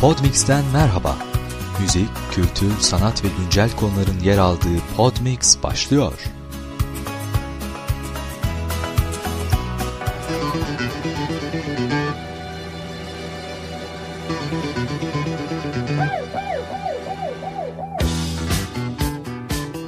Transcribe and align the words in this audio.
Podmix'ten 0.00 0.64
merhaba. 0.72 1.16
Müzik, 1.80 2.08
kültür, 2.32 2.78
sanat 2.80 3.24
ve 3.24 3.28
güncel 3.38 3.76
konuların 3.76 4.20
yer 4.24 4.38
aldığı 4.38 4.78
Podmix 4.96 5.62
başlıyor. 5.62 6.12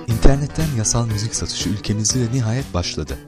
İnternetten 0.07 0.77
yasal 0.79 1.07
müzik 1.07 1.35
satışı 1.35 1.69
ülkemizde 1.69 2.33
nihayet 2.33 2.75
başladı. 2.75 3.19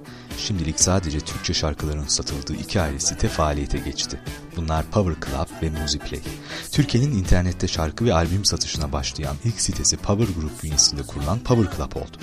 Şimdilik 0.46 0.80
sadece 0.80 1.20
Türkçe 1.20 1.54
şarkıların 1.54 2.06
satıldığı 2.06 2.54
iki 2.54 2.80
ayrı 2.80 3.00
site 3.00 3.28
faaliyete 3.28 3.78
geçti. 3.78 4.20
Bunlar 4.56 4.84
Power 4.90 5.14
Club 5.14 5.62
ve 5.62 5.80
Muziplay. 5.80 6.20
Türkiye'nin 6.72 7.12
internette 7.12 7.68
şarkı 7.68 8.04
ve 8.04 8.14
albüm 8.14 8.44
satışına 8.44 8.92
başlayan 8.92 9.36
ilk 9.44 9.60
sitesi 9.60 9.96
Power 9.96 10.34
Group 10.34 10.62
bünyesinde 10.62 11.02
kurulan 11.02 11.38
Power 11.38 11.76
Club 11.76 11.96
oldu. 11.96 12.16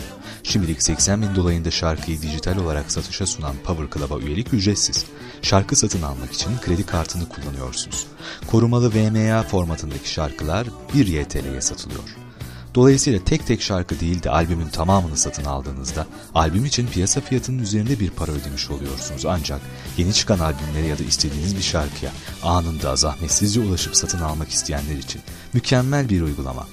Şimdilik 0.43 0.83
80 0.83 1.21
bin 1.21 1.35
dolayında 1.35 1.71
şarkıyı 1.71 2.21
dijital 2.21 2.57
olarak 2.57 2.91
satışa 2.91 3.25
sunan 3.25 3.55
Power 3.63 3.99
Club'a 3.99 4.19
üyelik 4.19 4.53
ücretsiz. 4.53 5.05
Şarkı 5.41 5.75
satın 5.75 6.01
almak 6.01 6.33
için 6.33 6.57
kredi 6.61 6.85
kartını 6.85 7.29
kullanıyorsunuz. 7.29 8.07
Korumalı 8.47 8.93
VMA 8.93 9.43
formatındaki 9.43 10.09
şarkılar 10.09 10.67
1 10.93 11.07
YTL'ye 11.07 11.61
satılıyor. 11.61 12.28
Dolayısıyla 12.75 13.19
tek 13.25 13.47
tek 13.47 13.61
şarkı 13.61 13.99
değil 13.99 14.23
de 14.23 14.29
albümün 14.29 14.67
tamamını 14.67 15.17
satın 15.17 15.45
aldığınızda 15.45 16.07
albüm 16.35 16.65
için 16.65 16.87
piyasa 16.87 17.21
fiyatının 17.21 17.59
üzerinde 17.59 17.99
bir 17.99 18.09
para 18.09 18.31
ödemiş 18.31 18.69
oluyorsunuz. 18.69 19.25
Ancak 19.25 19.61
yeni 19.97 20.13
çıkan 20.13 20.39
albümlere 20.39 20.87
ya 20.87 20.99
da 20.99 21.03
istediğiniz 21.03 21.57
bir 21.57 21.61
şarkıya 21.61 22.11
anında 22.43 22.95
zahmetsizce 22.95 23.59
ulaşıp 23.59 23.95
satın 23.95 24.19
almak 24.19 24.49
isteyenler 24.49 24.95
için 24.95 25.21
mükemmel 25.53 26.09
bir 26.09 26.21
uygulama. 26.21 26.67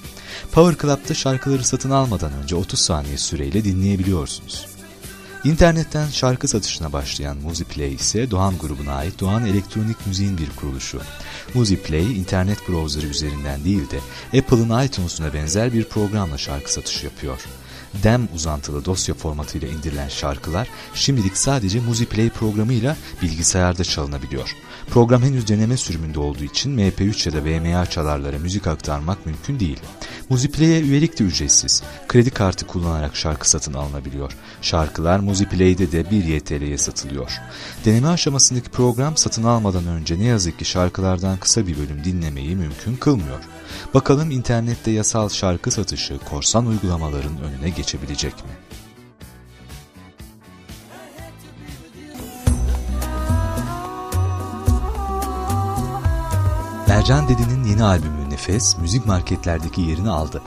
Power 0.51 0.81
Club'da 0.81 1.13
şarkıları 1.13 1.63
satın 1.63 1.89
almadan 1.89 2.33
önce 2.33 2.55
30 2.55 2.79
saniye 2.79 3.17
süreyle 3.17 3.63
dinleyebiliyorsunuz. 3.63 4.76
İnternetten 5.43 6.07
şarkı 6.07 6.47
satışına 6.47 6.93
başlayan 6.93 7.37
Muziplay 7.37 7.93
ise 7.93 8.31
Doğan 8.31 8.57
grubuna 8.57 8.93
ait 8.93 9.19
Doğan 9.19 9.45
Elektronik 9.45 10.07
Müziğin 10.07 10.37
bir 10.37 10.49
kuruluşu. 10.49 11.01
Muziplay 11.53 12.19
internet 12.19 12.69
browserı 12.69 13.07
üzerinden 13.07 13.63
değil 13.63 13.83
de 13.89 13.99
Apple'ın 14.39 14.85
iTunes'una 14.85 15.33
benzer 15.33 15.73
bir 15.73 15.83
programla 15.83 16.37
şarkı 16.37 16.73
satışı 16.73 17.05
yapıyor. 17.05 17.39
DEM 18.03 18.27
uzantılı 18.35 18.85
dosya 18.85 19.15
formatıyla 19.15 19.67
indirilen 19.67 20.09
şarkılar 20.09 20.67
şimdilik 20.93 21.37
sadece 21.37 21.79
Muziplay 21.79 22.29
programıyla 22.29 22.97
bilgisayarda 23.21 23.83
çalınabiliyor. 23.83 24.55
Program 24.89 25.21
henüz 25.21 25.47
deneme 25.47 25.77
sürümünde 25.77 26.19
olduğu 26.19 26.43
için 26.43 26.77
MP3 26.77 27.29
ya 27.29 27.35
da 27.35 27.45
VMA 27.45 27.85
çalarlara 27.85 28.39
müzik 28.39 28.67
aktarmak 28.67 29.25
mümkün 29.25 29.59
değil. 29.59 29.79
Muziplay'e 30.29 30.81
üyelik 30.81 31.19
de 31.19 31.23
ücretsiz. 31.23 31.83
Kredi 32.07 32.29
kartı 32.31 32.67
kullanarak 32.67 33.15
şarkı 33.15 33.49
satın 33.49 33.73
alınabiliyor. 33.73 34.37
Şarkılar 34.61 35.19
Muziplay'de 35.19 35.91
de 35.91 36.11
1 36.11 36.23
YTL'ye 36.23 36.77
satılıyor. 36.77 37.31
Deneme 37.85 38.07
aşamasındaki 38.07 38.69
program 38.69 39.17
satın 39.17 39.43
almadan 39.43 39.87
önce 39.87 40.19
ne 40.19 40.23
yazık 40.23 40.59
ki 40.59 40.65
şarkılardan 40.65 41.37
kısa 41.37 41.67
bir 41.67 41.77
bölüm 41.77 42.03
dinlemeyi 42.03 42.55
mümkün 42.55 42.95
kılmıyor. 42.95 43.39
Bakalım 43.93 44.31
internette 44.31 44.91
yasal 44.91 45.29
şarkı 45.29 45.71
satışı 45.71 46.19
korsan 46.19 46.65
uygulamaların 46.65 47.41
önüne 47.41 47.69
geçebilecek 47.69 48.33
mi? 48.33 48.51
Mercan 56.87 57.29
Dedi'nin 57.29 57.63
yeni 57.63 57.83
albümü 57.83 58.16
Nefes, 58.37 58.77
müzik 58.77 59.05
marketlerdeki 59.05 59.81
yerini 59.81 60.09
aldı. 60.09 60.41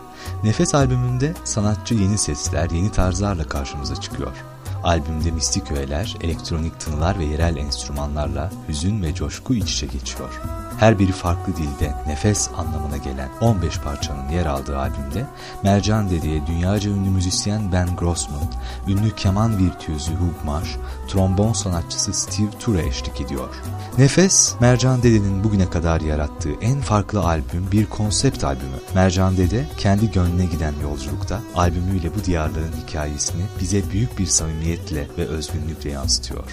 Nefes 0.44 0.74
albümünde 0.74 1.34
sanatçı 1.44 1.94
yeni 1.94 2.18
sesler, 2.18 2.70
yeni 2.70 2.92
tarzlarla 2.92 3.44
karşımıza 3.44 3.96
çıkıyor. 3.96 4.36
Albümde 4.82 5.30
mistik 5.30 5.72
öğeler, 5.72 6.16
elektronik 6.20 6.80
tınılar 6.80 7.18
ve 7.18 7.24
yerel 7.24 7.56
enstrümanlarla 7.56 8.50
hüzün 8.68 9.02
ve 9.02 9.14
coşku 9.14 9.54
iç 9.54 9.72
içe 9.72 9.86
geçiyor. 9.86 10.40
Her 10.80 10.98
biri 10.98 11.12
farklı 11.12 11.56
dilde 11.56 11.94
nefes 12.06 12.50
anlamına 12.56 12.96
gelen 12.96 13.28
15 13.40 13.78
parçanın 13.78 14.28
yer 14.28 14.46
aldığı 14.46 14.78
albümde 14.78 15.26
Mercan 15.62 16.10
Dedi'ye 16.10 16.46
dünyaca 16.46 16.90
ünlü 16.90 17.10
müzisyen 17.10 17.72
Ben 17.72 17.96
Grossman, 17.96 18.52
ünlü 18.88 19.14
keman 19.14 19.58
virtüözü 19.58 20.12
Hugh 20.12 20.44
Marsh, 20.44 20.76
trombon 21.08 21.52
sanatçısı 21.52 22.12
Steve 22.12 22.50
Ture 22.60 22.86
eşlik 22.86 23.20
ediyor. 23.20 23.62
Nefes, 23.98 24.54
Mercan 24.60 25.02
Dede'nin 25.02 25.44
bugüne 25.44 25.70
kadar 25.70 26.00
yarattığı 26.00 26.52
en 26.60 26.80
farklı 26.80 27.20
albüm 27.20 27.68
bir 27.72 27.86
konsept 27.86 28.44
albümü. 28.44 28.76
Mercan 28.94 29.36
Dede 29.36 29.66
kendi 29.76 30.10
gönlüne 30.10 30.46
giden 30.46 30.74
yolculukta 30.82 31.40
albümüyle 31.54 32.14
bu 32.14 32.24
diyarların 32.24 32.74
hikayesini 32.86 33.42
bize 33.60 33.90
büyük 33.92 34.18
bir 34.18 34.26
samimiyetle 34.26 35.06
ve 35.18 35.26
özgünlükle 35.26 35.90
yansıtıyor. 35.90 36.44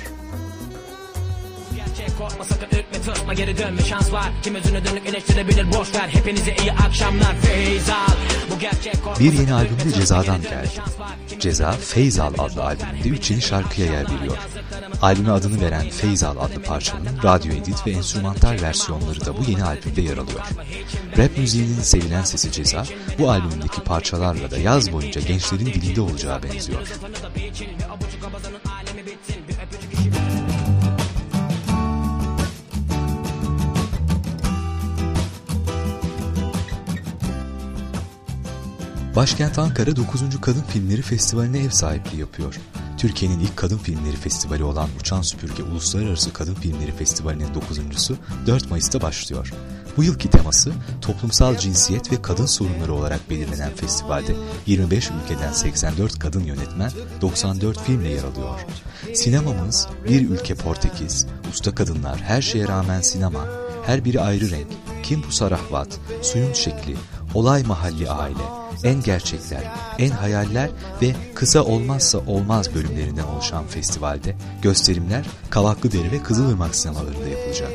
Korkma 2.18 2.44
sakın 2.44 2.66
ürkme 2.66 3.02
tırtma 3.02 3.34
geri 3.34 3.58
dönme. 3.58 3.82
Şans 3.82 4.12
var 4.12 4.32
Kim 4.44 4.56
özüne 4.56 4.86
dönük 4.86 5.06
eleştirebilir 5.08 5.72
boş 5.74 5.96
ver. 5.96 6.08
Hepinize 6.08 6.56
iyi 6.62 6.72
akşamlar 6.72 7.36
Feyzal. 7.36 8.08
Bu 8.52 8.60
gerçek 8.60 9.04
korkma 9.04 9.20
Bir 9.20 9.34
yeni 9.34 9.54
albümde 9.54 9.92
Ceza'dan 9.96 10.42
geldi. 10.42 10.70
Ceza 11.40 11.72
Feyzal 11.72 12.34
adlı 12.38 12.64
albümünde 12.64 13.10
3 13.10 13.32
yeni 13.32 13.42
şarkıya 13.42 13.92
yer 13.92 14.06
veriyor. 14.12 14.38
Albüme 15.02 15.32
adını 15.32 15.62
veren 15.62 15.90
Feyzal 15.90 16.38
adlı 16.38 16.64
parçanın 16.64 17.24
radyo 17.24 17.54
edit 17.54 17.88
ve 17.88 17.92
enstrümantal 17.92 18.62
versiyonları 18.62 19.26
da 19.26 19.38
bu 19.38 19.52
yeni 19.52 19.64
albümde 19.64 20.02
yer 20.02 20.18
alıyor. 20.18 20.42
Rap 21.18 21.38
müziğinin 21.38 21.82
sevilen 21.82 22.24
sesi 22.24 22.52
Ceza 22.52 22.84
bu 23.20 23.32
albümdeki 23.32 23.82
parçalarla 23.82 24.52
da 24.52 24.58
yaz 24.58 24.92
boyunca 24.92 25.22
gençlerin 25.22 25.66
dilinde 25.66 26.02
olacağı 26.02 26.44
benziyor. 26.44 26.88
Başkent 39.18 39.60
Ankara 39.60 39.96
9. 39.96 40.42
Kadın 40.42 40.62
Filmleri 40.62 41.02
Festivali'ne 41.02 41.60
ev 41.60 41.70
sahipliği 41.70 42.20
yapıyor. 42.20 42.56
Türkiye'nin 42.98 43.40
ilk 43.40 43.58
kadın 43.58 43.78
filmleri 43.78 44.16
festivali 44.16 44.64
olan 44.64 44.90
Uçan 45.00 45.22
Süpürge 45.22 45.64
Uluslararası 45.64 46.34
Kadın 46.34 46.54
Filmleri 46.54 46.92
Festivali'nin 46.92 47.48
9.sü 47.48 48.14
4 48.48 48.70
Mayıs'ta 48.70 49.02
başlıyor. 49.02 49.54
Bu 49.98 50.04
yılki 50.04 50.30
teması 50.30 50.72
toplumsal 51.02 51.58
cinsiyet 51.58 52.12
ve 52.12 52.22
kadın 52.22 52.46
sorunları 52.46 52.94
olarak 52.94 53.30
belirlenen 53.30 53.72
festivalde 53.76 54.36
25 54.66 55.10
ülkeden 55.24 55.52
84 55.52 56.20
kadın 56.20 56.44
yönetmen 56.44 56.92
94 57.22 57.82
filmle 57.82 58.10
yer 58.10 58.24
alıyor. 58.24 58.66
Sinemamız 59.14 59.88
bir 60.10 60.30
ülke 60.30 60.56
Portekiz, 60.56 61.28
usta 61.52 61.76
kadınlar 61.76 62.18
her 62.18 62.42
şeye 62.42 62.68
rağmen 62.68 63.02
sinema, 63.02 63.46
her 63.86 64.06
biri 64.06 64.22
ayrı 64.22 64.52
renk, 64.52 64.68
Kim 65.04 65.24
bu 65.28 65.32
sarahvat, 65.32 66.00
suyun 66.22 66.54
şekli, 66.54 66.96
olay 67.34 67.64
mahalli 67.64 68.10
aile, 68.10 68.57
en 68.84 69.04
gerçekler, 69.04 69.64
en 69.98 70.10
hayaller 70.10 70.70
ve 71.02 71.16
kısa 71.36 71.64
olmazsa 71.64 72.18
olmaz 72.18 72.76
bölümlerinden 72.76 73.24
oluşan 73.24 73.68
festivalde 73.68 74.36
gösterimler 74.62 75.26
Kavaklıdere 75.50 76.12
ve 76.12 76.24
Kızılırmak 76.24 76.76
sinemalarında 76.76 77.28
yapılacak. 77.28 77.72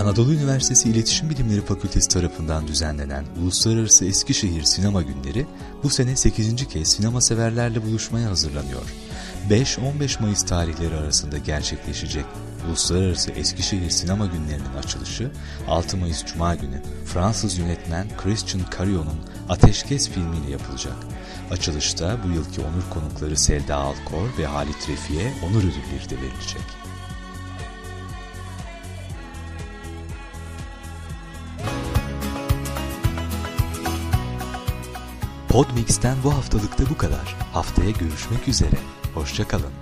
Anadolu 0.00 0.32
Üniversitesi 0.32 0.88
İletişim 0.88 1.30
Bilimleri 1.30 1.60
Fakültesi 1.60 2.08
tarafından 2.08 2.68
düzenlenen 2.68 3.24
Uluslararası 3.42 4.04
Eskişehir 4.04 4.62
Sinema 4.62 5.02
Günleri 5.02 5.46
bu 5.82 5.90
sene 5.90 6.16
8. 6.16 6.68
kez 6.68 6.88
sinema 6.88 7.20
severlerle 7.20 7.82
buluşmaya 7.82 8.30
hazırlanıyor. 8.30 8.82
5-15 9.50 10.22
Mayıs 10.22 10.42
tarihleri 10.46 10.94
arasında 10.94 11.38
gerçekleşecek 11.38 12.24
Uluslararası 12.68 13.30
Eskişehir 13.30 13.90
Sinema 13.90 14.26
Günlerinin 14.26 14.74
açılışı 14.78 15.30
6 15.68 15.96
Mayıs 15.96 16.24
Cuma 16.24 16.54
günü 16.54 16.82
Fransız 17.06 17.58
yönetmen 17.58 18.06
Christian 18.16 18.64
Carion'un 18.78 19.20
Ateşkes 19.48 20.08
filmiyle 20.08 20.50
yapılacak. 20.50 20.96
Açılışta 21.50 22.18
bu 22.24 22.28
yılki 22.28 22.60
onur 22.60 22.90
konukları 22.90 23.36
Selda 23.36 23.76
Alkor 23.76 24.38
ve 24.38 24.46
Halit 24.46 24.88
Refi'ye 24.88 25.32
onur 25.46 25.60
ödülleri 25.60 26.10
de 26.10 26.16
verilecek. 26.16 26.80
Podmix'ten 35.50 36.16
bu 36.24 36.34
haftalıkta 36.34 36.84
bu 36.90 36.96
kadar. 36.96 37.36
Haftaya 37.52 37.90
görüşmek 37.90 38.48
üzere. 38.48 38.76
Hoşçakalın. 39.14 39.72